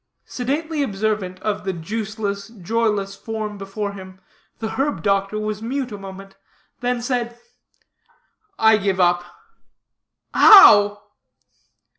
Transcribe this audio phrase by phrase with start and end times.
[0.25, 4.19] Sedately observant of the juiceless, joyless form before him,
[4.57, 6.35] the herb doctor was mute a moment,
[6.79, 7.39] then said:
[8.57, 9.23] "I give up."
[10.33, 11.03] "How?"